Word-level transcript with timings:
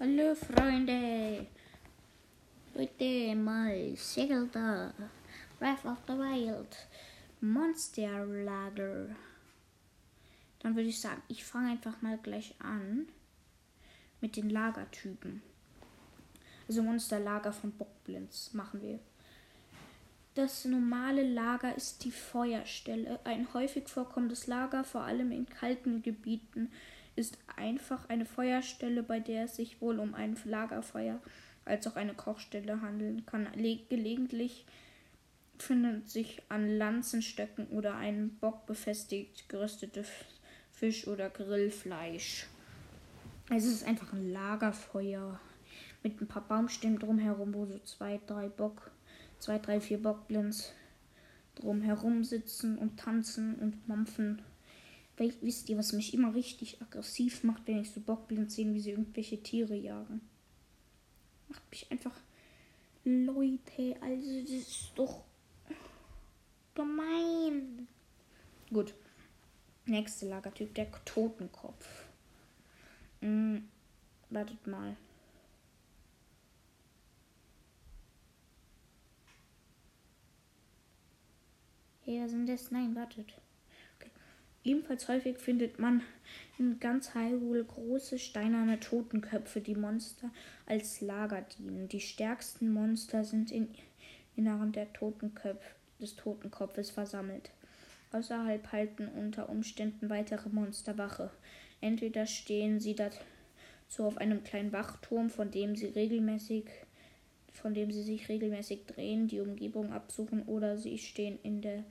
Hallo 0.00 0.34
Freunde. 0.34 1.46
Heute 2.74 3.34
mal 3.36 3.94
Zelda 3.96 4.94
Breath 5.58 5.84
of 5.84 5.98
the 6.06 6.14
Wild 6.14 6.88
Monster 7.42 8.24
Lager. 8.24 9.14
Dann 10.60 10.74
würde 10.74 10.88
ich 10.88 10.98
sagen, 10.98 11.20
ich 11.28 11.44
fange 11.44 11.72
einfach 11.72 12.00
mal 12.00 12.16
gleich 12.16 12.54
an 12.58 13.08
mit 14.22 14.36
den 14.36 14.48
Lagertypen. 14.48 15.42
Also 16.66 16.82
Monsterlager 16.82 17.52
von 17.52 17.72
Bockblins 17.72 18.54
machen 18.54 18.80
wir. 18.80 19.00
Das 20.34 20.64
normale 20.64 21.28
Lager 21.28 21.76
ist 21.76 22.04
die 22.04 22.10
Feuerstelle. 22.10 23.20
Ein 23.24 23.52
häufig 23.52 23.88
vorkommendes 23.88 24.46
Lager, 24.46 24.82
vor 24.82 25.02
allem 25.02 25.30
in 25.30 25.46
kalten 25.46 26.02
Gebieten, 26.02 26.70
ist 27.16 27.36
einfach 27.56 28.08
eine 28.08 28.24
Feuerstelle, 28.24 29.02
bei 29.02 29.20
der 29.20 29.44
es 29.44 29.56
sich 29.56 29.82
wohl 29.82 29.98
um 29.98 30.14
ein 30.14 30.38
Lagerfeuer 30.44 31.20
als 31.66 31.86
auch 31.86 31.96
eine 31.96 32.14
Kochstelle 32.14 32.80
handeln 32.80 33.26
kann. 33.26 33.46
Gelegentlich 33.52 34.64
findet 35.58 36.08
sich 36.08 36.42
an 36.48 36.78
Lanzenstöcken 36.78 37.66
oder 37.66 37.96
einem 37.96 38.30
Bock 38.36 38.66
befestigt 38.66 39.48
geröstete 39.50 40.04
Fisch 40.72 41.06
oder 41.06 41.28
Grillfleisch. 41.28 42.46
Es 43.50 43.64
ist 43.66 43.86
einfach 43.86 44.14
ein 44.14 44.32
Lagerfeuer 44.32 45.38
mit 46.02 46.20
ein 46.20 46.26
paar 46.26 46.42
Baumstämmen 46.48 46.98
drumherum, 46.98 47.52
wo 47.52 47.66
so 47.66 47.78
zwei, 47.80 48.18
drei 48.26 48.48
Bock 48.48 48.90
zwei, 49.42 49.58
drei, 49.58 49.80
vier 49.80 50.00
Bockblins 50.00 50.72
drumherum 51.56 52.22
sitzen 52.24 52.78
und 52.78 52.98
tanzen 52.98 53.56
und 53.56 53.88
mampfen. 53.88 54.40
Weil, 55.16 55.34
wisst 55.40 55.68
ihr, 55.68 55.76
was 55.76 55.92
mich 55.92 56.14
immer 56.14 56.34
richtig 56.34 56.80
aggressiv 56.80 57.42
macht, 57.42 57.66
wenn 57.66 57.80
ich 57.80 57.90
so 57.90 58.00
Bockblins 58.00 58.54
sehe, 58.54 58.72
wie 58.72 58.80
sie 58.80 58.92
irgendwelche 58.92 59.42
Tiere 59.42 59.74
jagen? 59.74 60.20
Macht 61.48 61.68
mich 61.70 61.90
einfach. 61.90 62.14
Leute, 63.04 63.96
also 64.00 64.40
das 64.40 64.50
ist 64.50 64.92
doch 64.94 65.24
gemein. 66.74 67.88
Gut. 68.70 68.94
Nächste 69.84 70.28
Lagertyp, 70.28 70.72
der 70.74 70.86
Totenkopf. 71.04 72.04
Hm, 73.20 73.68
wartet 74.30 74.64
mal. 74.68 74.96
Hey, 82.04 82.20
was 82.20 82.32
sind 82.32 82.48
das? 82.48 82.72
Nein, 82.72 82.96
wartet. 82.96 83.32
Okay. 83.96 84.10
Ebenfalls 84.64 85.06
häufig 85.06 85.38
findet 85.38 85.78
man 85.78 86.02
in 86.58 86.80
ganz 86.80 87.14
Hyrule 87.14 87.64
große 87.64 88.18
steinerne 88.18 88.80
Totenköpfe, 88.80 89.60
die 89.60 89.76
Monster 89.76 90.32
als 90.66 91.00
Lager 91.00 91.42
dienen. 91.42 91.86
Die 91.86 92.00
stärksten 92.00 92.72
Monster 92.72 93.22
sind 93.22 93.52
im 93.52 93.68
Inneren 94.34 94.72
der 94.72 94.92
Totenköpf, 94.92 95.64
des 96.00 96.16
Totenkopfes 96.16 96.90
versammelt. 96.90 97.52
Außerhalb 98.10 98.72
halten 98.72 99.06
unter 99.06 99.48
Umständen 99.48 100.10
weitere 100.10 100.48
Monster 100.48 100.98
Wache. 100.98 101.30
Entweder 101.80 102.26
stehen 102.26 102.80
sie 102.80 102.96
dazu 102.96 104.02
auf 104.04 104.18
einem 104.18 104.42
kleinen 104.42 104.72
Wachturm, 104.72 105.30
von 105.30 105.52
dem 105.52 105.76
sie 105.76 105.86
regelmäßig 105.86 106.64
von 107.52 107.74
dem 107.74 107.92
sie 107.92 108.02
sich 108.02 108.28
regelmäßig 108.28 108.86
drehen, 108.86 109.28
die 109.28 109.40
Umgebung 109.40 109.92
absuchen 109.92 110.42
oder 110.44 110.78
sie 110.78 110.98
stehen 110.98 111.38
in 111.42 111.60
der 111.62 111.84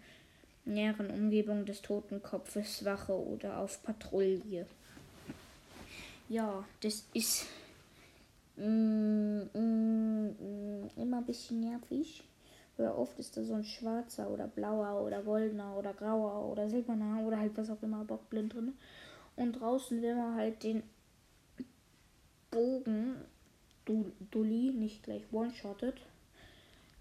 näheren 0.66 1.10
Umgebung 1.10 1.66
des 1.66 1.82
Totenkopfes 1.82 2.86
Wache 2.86 3.14
oder 3.14 3.58
auf 3.60 3.82
Patrouille. 3.84 4.66
Ja, 6.30 6.64
das 6.82 7.06
ist 7.14 7.46
mm, 8.56 9.42
mm, 9.54 10.28
mm, 10.28 10.90
immer 10.98 11.18
ein 11.18 11.26
bisschen 11.26 11.62
nervig. 11.62 12.24
Oder 12.78 12.98
oft 12.98 13.20
ist 13.20 13.38
da 13.38 13.44
so 13.44 13.54
ein 13.54 13.64
schwarzer 13.64 14.30
oder 14.30 14.48
blauer 14.48 15.06
oder 15.06 15.22
goldener 15.22 15.76
oder 15.78 15.94
grauer 15.94 16.52
oder 16.52 16.70
silberner 16.70 17.22
oder 17.28 17.38
halt 17.38 17.56
was 17.56 17.70
auch 17.70 17.84
immer 17.84 18.04
bockblind 18.06 18.54
drin. 18.54 18.74
Und 19.36 19.54
draußen, 19.54 20.02
wenn 20.02 20.18
man 20.18 20.36
halt 20.36 20.64
den 20.64 20.84
Bogen 22.50 23.16
Dulli 23.86 24.72
nicht 24.72 25.04
gleich 25.04 25.24
one-shottet, 25.32 26.02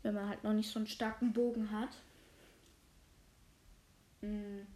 wenn 0.02 0.14
man 0.14 0.28
halt 0.28 0.44
noch 0.44 0.52
nicht 0.52 0.70
so 0.70 0.78
einen 0.78 0.86
starken 0.86 1.32
Bogen 1.32 1.70
hat. 1.70 1.91
Hm. 4.20 4.66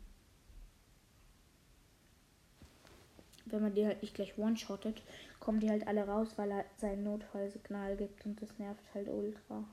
Wenn 3.46 3.62
man 3.62 3.74
die 3.74 3.86
halt 3.86 4.00
nicht 4.02 4.14
gleich 4.14 4.38
one-shottet, 4.38 5.02
kommen 5.38 5.60
die 5.60 5.70
halt 5.70 5.86
alle 5.86 6.06
raus, 6.06 6.28
weil 6.36 6.50
er 6.50 6.64
sein 6.78 7.04
Notfallsignal 7.04 7.96
gibt 7.96 8.24
und 8.24 8.40
das 8.40 8.58
nervt 8.58 8.82
halt 8.94 9.08
ultra. 9.08 9.64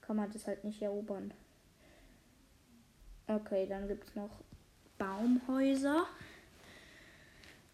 Kann 0.00 0.16
man 0.16 0.30
das 0.32 0.46
halt 0.46 0.64
nicht 0.64 0.80
erobern. 0.80 1.32
Okay, 3.26 3.66
dann 3.66 3.88
gibt 3.88 4.08
es 4.08 4.14
noch 4.14 4.30
Baumhäuser. 4.98 6.06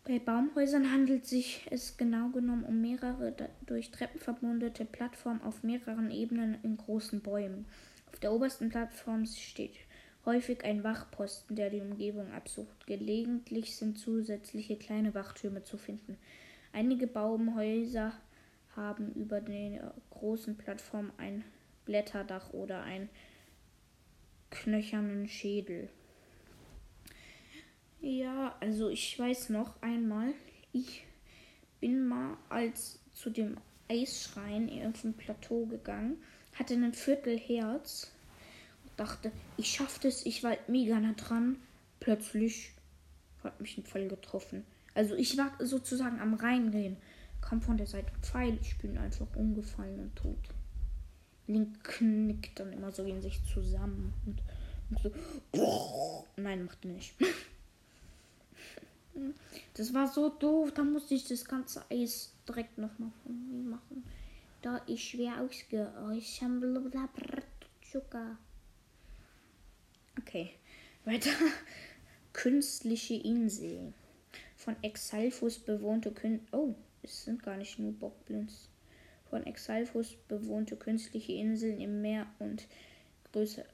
Bei 0.05 0.19
Baumhäusern 0.19 0.91
handelt 0.93 1.27
sich 1.27 1.67
es 1.71 1.97
genau 1.97 2.31
genommen 2.31 2.65
um 2.65 2.81
mehrere 2.81 3.35
durch 3.67 3.91
Treppen 3.91 4.19
verbundene 4.19 4.71
Plattformen 4.71 5.43
auf 5.43 5.63
mehreren 5.63 6.11
Ebenen 6.11 6.59
in 6.63 6.79
großen 6.79 7.21
Bäumen. 7.21 7.67
Auf 8.11 8.19
der 8.19 8.33
obersten 8.33 8.71
Plattform 8.71 9.27
steht 9.27 9.77
häufig 10.25 10.65
ein 10.65 10.85
Wachposten, 10.85 11.55
der 11.55 11.71
die 11.71 11.81
Umgebung 11.81 12.33
absucht. 12.33 12.87
Gelegentlich 12.87 13.77
sind 13.77 13.99
zusätzliche 13.99 14.77
kleine 14.77 15.15
Wachtürme 15.15 15.65
zu 15.65 15.77
finden. 15.77 16.17
Einige 16.73 17.07
Baumhäuser 17.07 18.13
haben 18.77 19.13
über 19.13 19.41
der 19.41 19.95
großen 20.11 20.57
Plattform 20.57 21.13
ein 21.19 21.45
Blätterdach 21.85 22.53
oder 22.53 22.83
einen 22.83 23.09
knöchernen 24.51 25.29
Schädel. 25.29 25.89
Ja, 28.01 28.57
also 28.61 28.89
ich 28.89 29.19
weiß 29.19 29.51
noch 29.51 29.81
einmal, 29.83 30.33
ich 30.73 31.05
bin 31.81 32.09
mal 32.09 32.39
als 32.49 32.99
zu 33.13 33.29
dem 33.29 33.59
Eisschrein 33.89 34.71
auf 34.87 35.03
dem 35.03 35.13
Plateau 35.13 35.67
gegangen, 35.67 36.17
hatte 36.55 36.75
ein 36.75 36.95
Viertelherz 36.95 38.11
und 38.85 38.99
dachte, 38.99 39.33
ich 39.59 39.71
schaff 39.71 39.99
das, 39.99 40.25
ich 40.25 40.43
war 40.43 40.57
mega 40.67 40.99
nah 40.99 41.13
dran. 41.13 41.57
Plötzlich 41.99 42.73
hat 43.45 43.61
mich 43.61 43.77
ein 43.77 43.85
Pfeil 43.85 44.09
getroffen. 44.09 44.65
Also 44.95 45.15
ich 45.15 45.37
war 45.37 45.53
sozusagen 45.59 46.21
am 46.21 46.33
Reingehen, 46.33 46.97
kam 47.43 47.61
von 47.61 47.77
der 47.77 47.87
Seite 47.87 48.11
ein 48.15 48.23
Pfeil, 48.23 48.59
ich 48.63 48.79
bin 48.79 48.97
einfach 48.97 49.27
umgefallen 49.37 50.01
und 50.01 50.17
tot. 50.17 50.39
Link 51.47 51.85
knickt 51.85 52.59
dann 52.61 52.73
immer 52.73 52.93
so 52.93 53.05
in 53.05 53.21
sich 53.21 53.45
zusammen 53.45 54.15
und, 54.25 54.41
und 54.89 55.13
so. 55.53 56.27
Nein, 56.37 56.65
macht 56.65 56.85
nicht. 56.87 57.15
Das 59.75 59.93
war 59.95 60.09
so 60.09 60.29
doof. 60.29 60.73
Da 60.73 60.83
musste 60.85 61.15
ich 61.15 61.27
das 61.27 61.45
ganze 61.45 61.85
Eis 61.91 62.33
direkt 62.49 62.79
nochmal 62.79 63.11
von 63.23 63.49
mir 63.49 63.71
machen. 63.71 64.05
Da 64.63 64.83
ich 64.87 65.09
schwer 65.09 65.41
ausgeräuchert 65.41 66.63
Okay, 70.19 70.51
weiter. 71.05 71.31
Künstliche 72.33 73.15
Insel. 73.15 73.93
Von 74.57 74.77
Exalfus 74.83 75.59
bewohnte 75.59 76.13
Kün 76.13 76.47
Oh, 76.53 76.75
es 77.03 77.25
sind 77.25 77.43
gar 77.43 77.57
nicht 77.57 77.79
nur 77.79 77.93
Bockblins. 77.93 78.69
Von 79.31 79.47
Exalfus 79.47 80.17
bewohnte 80.29 80.77
künstliche 80.77 81.33
Inseln 81.33 81.81
im 81.81 82.03
Meer 82.03 82.27
und, 82.39 82.67
größer 83.33 83.65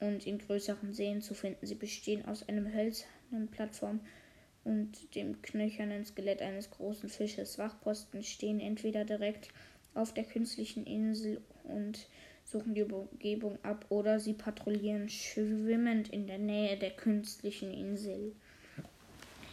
und 0.00 0.26
in 0.26 0.38
größeren 0.38 0.92
Seen 0.94 1.22
zu 1.22 1.34
finden. 1.34 1.66
Sie 1.66 1.74
bestehen 1.74 2.24
aus 2.26 2.48
einem 2.48 2.72
hölzernen 2.72 3.48
Plattform 3.50 4.00
und 4.64 5.14
dem 5.14 5.42
knöchernen 5.42 6.04
Skelett 6.04 6.42
eines 6.42 6.70
großen 6.70 7.08
Fisches. 7.08 7.58
Wachposten 7.58 8.22
stehen 8.22 8.60
entweder 8.60 9.04
direkt 9.04 9.48
auf 9.94 10.14
der 10.14 10.24
künstlichen 10.24 10.84
Insel 10.86 11.40
und 11.64 12.06
suchen 12.44 12.74
die 12.74 12.82
Umgebung 12.82 13.58
ab 13.62 13.86
oder 13.88 14.20
sie 14.20 14.34
patrouillieren 14.34 15.08
schwimmend 15.08 16.08
in 16.08 16.26
der 16.26 16.38
Nähe 16.38 16.76
der 16.76 16.90
künstlichen 16.90 17.72
Insel. 17.72 18.34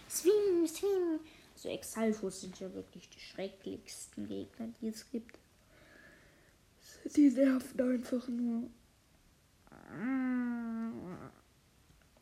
Swim, 0.09 0.65
swim! 0.67 1.19
So 1.55 1.69
Exalfos 1.69 2.41
sind 2.41 2.59
ja 2.59 2.73
wirklich 2.73 3.09
die 3.09 3.19
schrecklichsten 3.19 4.27
Gegner, 4.27 4.69
die 4.81 4.87
es 4.87 5.09
gibt. 5.11 5.37
Die 7.15 7.29
nerven 7.29 7.81
einfach 7.81 8.27
nur. 8.27 8.69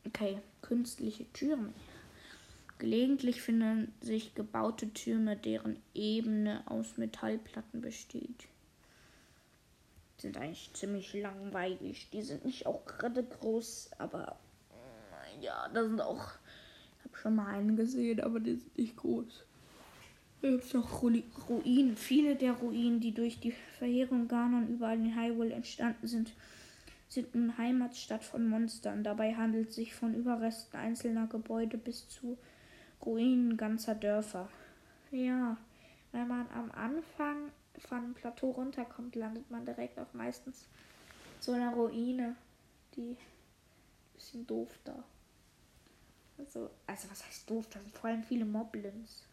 Okay, 0.06 0.38
künstliche 0.60 1.30
Türme. 1.32 1.72
Gelegentlich 2.78 3.42
finden 3.42 3.92
sich 4.00 4.34
gebaute 4.34 4.92
Türme, 4.92 5.36
deren 5.36 5.76
Ebene 5.94 6.62
aus 6.66 6.96
Metallplatten 6.96 7.80
besteht. 7.80 8.48
Die 10.16 10.22
sind 10.22 10.36
eigentlich 10.36 10.72
ziemlich 10.74 11.12
langweilig. 11.14 12.08
Die 12.12 12.22
sind 12.22 12.44
nicht 12.44 12.66
auch 12.66 12.84
gerade 12.86 13.24
groß, 13.24 13.90
aber 13.98 14.36
Ja, 15.40 15.68
da 15.72 15.84
sind 15.84 16.00
auch. 16.00 16.30
Ich 16.98 17.04
habe 17.04 17.16
schon 17.16 17.36
mal 17.36 17.46
einen 17.46 17.76
gesehen, 17.76 18.20
aber 18.20 18.40
die 18.40 18.56
sind 18.56 18.78
nicht 18.78 18.96
groß. 18.96 19.44
Da 20.40 20.50
gibt 20.50 20.64
es 20.64 20.72
noch 20.72 21.02
Ru 21.02 21.10
Ruinen. 21.48 21.96
Viele 21.96 22.36
der 22.36 22.52
Ruinen, 22.52 23.00
die 23.00 23.12
durch 23.12 23.40
die 23.40 23.54
Verheerung 23.78 24.28
Ganon 24.28 24.68
überall 24.68 24.98
in 24.98 25.16
Hyrule 25.16 25.52
entstanden 25.52 26.06
sind, 26.06 26.32
sind 27.08 27.34
nun 27.34 27.58
Heimatstadt 27.58 28.22
von 28.22 28.48
Monstern. 28.48 29.02
Dabei 29.02 29.34
handelt 29.34 29.70
es 29.70 29.74
sich 29.74 29.94
von 29.94 30.14
Überresten 30.14 30.78
einzelner 30.78 31.26
Gebäude 31.26 31.76
bis 31.76 32.08
zu 32.08 32.38
Ruinen 33.04 33.56
ganzer 33.56 33.94
Dörfer. 33.94 34.48
Ja, 35.10 35.56
wenn 36.12 36.28
man 36.28 36.48
am 36.50 36.70
Anfang 36.72 37.50
von 37.78 37.98
einem 37.98 38.14
Plateau 38.14 38.50
runterkommt, 38.50 39.14
landet 39.14 39.50
man 39.50 39.64
direkt 39.64 39.98
auf 39.98 40.12
meistens 40.14 40.66
so 41.40 41.52
einer 41.52 41.72
Ruine, 41.72 42.36
die 42.96 43.12
ein 43.12 44.14
bisschen 44.14 44.46
doof 44.46 44.78
da. 44.84 45.04
Also, 46.38 46.70
also 46.86 47.10
was 47.10 47.26
heißt 47.26 47.48
doof? 47.50 47.66
Da 47.70 47.80
sind 47.80 47.96
vor 47.96 48.10
allem 48.10 48.22
viele 48.22 48.44
Moblins. 48.44 49.24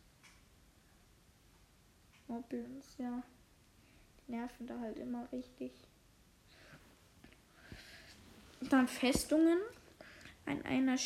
Moblins, 2.27 2.95
ja. 2.97 3.21
Die 4.27 4.31
nerven 4.31 4.65
da 4.65 4.79
halt 4.79 4.97
immer 4.97 5.27
richtig. 5.31 5.71
Dann 8.69 8.87
Festungen. 8.87 9.59
An 10.47 10.63
einer 10.63 10.97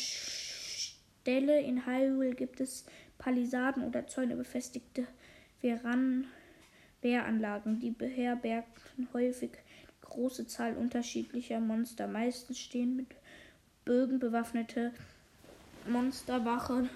Stelle 1.20 1.60
in 1.60 1.84
Hyrule 1.84 2.34
gibt 2.34 2.60
es 2.60 2.86
Palisaden 3.18 3.84
oder 3.84 4.06
Zäune 4.06 4.36
befestigte 4.36 5.06
Veran 5.60 6.26
Wehranlagen. 7.02 7.78
Die 7.78 7.90
beherbergen 7.90 9.08
häufig 9.12 9.50
große 10.00 10.46
Zahl 10.46 10.76
unterschiedlicher 10.76 11.60
Monster. 11.60 12.06
Meistens 12.06 12.58
stehen 12.58 12.96
mit 12.96 13.08
Bögen 13.84 14.18
bewaffnete 14.18 14.92
Monsterwache 15.86 16.88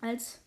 als 0.00 0.40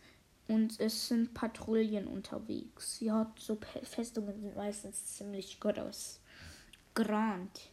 und 0.47 0.79
es 0.81 1.07
sind 1.07 1.33
Patrouillen 1.33 2.07
unterwegs. 2.07 2.99
Ja, 2.99 3.33
so 3.37 3.57
Festungen 3.83 4.41
sind 4.41 4.55
meistens 4.55 5.15
ziemlich 5.15 5.61
gut 5.61 5.79
aus. 5.79 6.19
Grand. 6.93 7.69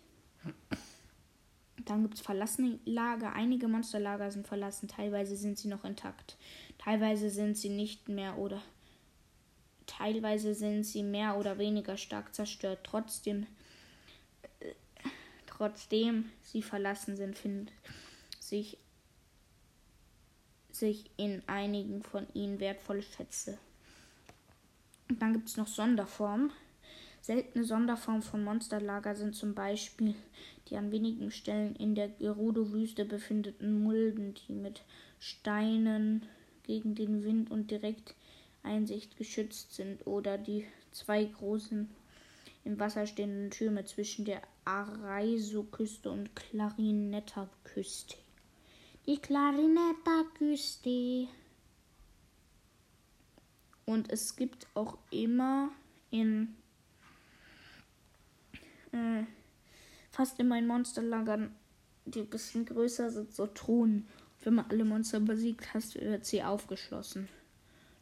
Dann 1.84 2.02
gibt 2.02 2.14
es 2.14 2.20
verlassene 2.20 2.78
Lager. 2.84 3.32
Einige 3.32 3.68
Monsterlager 3.68 4.30
sind 4.30 4.46
verlassen, 4.46 4.88
teilweise 4.88 5.36
sind 5.36 5.58
sie 5.58 5.68
noch 5.68 5.84
intakt. 5.84 6.36
Teilweise 6.78 7.30
sind 7.30 7.56
sie 7.56 7.68
nicht 7.68 8.08
mehr 8.08 8.38
oder 8.38 8.60
teilweise 9.86 10.54
sind 10.54 10.84
sie 10.84 11.02
mehr 11.02 11.36
oder 11.36 11.58
weniger 11.58 11.96
stark 11.96 12.34
zerstört. 12.34 12.80
Trotzdem, 12.84 13.46
äh, 14.60 14.72
trotzdem 15.46 16.30
sie 16.42 16.62
verlassen 16.62 17.16
sind, 17.16 17.36
finden 17.36 17.70
sich, 18.40 18.78
sich 20.70 21.10
in 21.16 21.42
einigen 21.48 22.02
von 22.02 22.26
ihnen 22.34 22.60
wertvolle 22.60 23.02
Schätze. 23.02 23.58
Und 25.08 25.20
dann 25.20 25.34
gibt 25.34 25.48
es 25.48 25.56
noch 25.56 25.68
Sonderformen. 25.68 26.52
Seltene 27.22 27.64
Sonderformen 27.64 28.22
von 28.22 28.42
Monsterlager 28.42 29.14
sind 29.14 29.36
zum 29.36 29.54
Beispiel 29.54 30.16
die 30.68 30.76
an 30.76 30.90
wenigen 30.90 31.30
Stellen 31.30 31.76
in 31.76 31.94
der 31.94 32.08
Gerudo-Wüste 32.08 33.04
befindeten 33.04 33.84
Mulden, 33.84 34.34
die 34.34 34.52
mit 34.52 34.82
Steinen 35.20 36.26
gegen 36.64 36.96
den 36.96 37.22
Wind 37.22 37.52
und 37.52 37.70
Direkteinsicht 37.70 39.16
geschützt 39.16 39.72
sind, 39.72 40.04
oder 40.04 40.36
die 40.36 40.66
zwei 40.90 41.24
großen 41.24 41.88
im 42.64 42.80
Wasser 42.80 43.06
stehenden 43.06 43.52
Türme 43.52 43.84
zwischen 43.84 44.24
der 44.24 44.42
Araiso-Küste 44.64 46.10
und 46.10 46.34
Clarinetta-Küste. 46.34 48.16
Die 49.06 49.18
Clarinetta-Küste. 49.18 51.28
Und 53.84 54.10
es 54.10 54.34
gibt 54.34 54.66
auch 54.74 54.98
immer 55.12 55.70
in 56.10 56.56
äh, 58.92 59.24
fast 60.10 60.38
immer 60.38 60.58
in 60.58 60.66
Monsterlagern, 60.66 61.54
die 62.04 62.20
ein 62.20 62.30
bisschen 62.30 62.64
größer 62.64 63.10
sind, 63.10 63.34
so 63.34 63.46
Truhen. 63.46 64.08
Wenn 64.44 64.54
man 64.54 64.66
alle 64.70 64.84
Monster 64.84 65.20
besiegt 65.20 65.72
hast, 65.72 65.94
wird 65.94 66.26
sie 66.26 66.42
aufgeschlossen. 66.42 67.28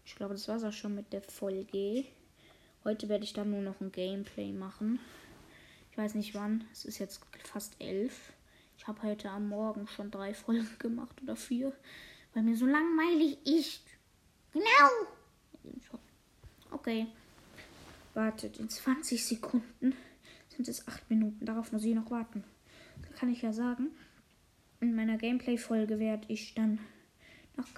Ich 0.04 0.16
glaube, 0.16 0.34
das 0.34 0.48
war 0.48 0.56
es 0.56 0.64
auch 0.64 0.72
schon 0.72 0.94
mit 0.94 1.12
der 1.12 1.22
Folge. 1.22 2.04
Heute 2.82 3.08
werde 3.08 3.24
ich 3.24 3.32
dann 3.32 3.50
nur 3.50 3.60
noch 3.60 3.80
ein 3.80 3.92
Gameplay 3.92 4.52
machen. 4.52 4.98
Ich 5.92 5.98
weiß 5.98 6.14
nicht 6.14 6.34
wann. 6.34 6.64
Es 6.72 6.84
ist 6.84 6.98
jetzt 6.98 7.20
fast 7.44 7.74
elf. 7.78 8.32
Ich 8.78 8.86
habe 8.86 9.02
heute 9.02 9.28
am 9.30 9.48
Morgen 9.48 9.86
schon 9.86 10.10
drei 10.10 10.32
Folgen 10.32 10.68
gemacht 10.78 11.20
oder 11.22 11.36
vier, 11.36 11.72
weil 12.32 12.42
mir 12.42 12.56
so 12.56 12.64
langweilig 12.64 13.38
ist. 13.46 13.82
Genau. 14.52 14.64
Okay. 16.70 17.06
Wartet 18.14 18.58
in 18.58 18.70
20 18.70 19.24
Sekunden 19.24 19.94
sind 20.64 20.68
es 20.68 20.86
acht 20.88 21.08
Minuten. 21.08 21.46
Darauf 21.46 21.72
muss 21.72 21.84
ich 21.84 21.94
noch 21.94 22.10
warten. 22.10 22.44
Da 23.02 23.08
kann 23.16 23.30
ich 23.30 23.40
ja 23.40 23.52
sagen, 23.52 23.88
in 24.80 24.94
meiner 24.94 25.16
Gameplay-Folge 25.16 25.98
werde 25.98 26.26
ich 26.28 26.54
dann 26.54 26.78
nach 27.56 27.68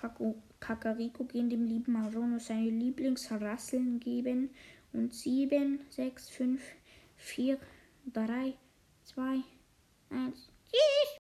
Kakariko 0.59 1.25
gehen, 1.25 1.49
dem 1.49 1.65
lieben 1.65 1.93
Marono 1.93 2.39
seine 2.39 2.71
Lieblingsrasseln 2.71 4.01
geben. 4.01 4.51
Und 4.93 5.15
7, 5.15 5.81
6, 5.91 6.29
5, 6.31 6.61
4, 7.17 7.59
3, 8.13 8.55
2, 9.05 9.23
1. 10.11 10.51
Tschüss! 10.71 11.03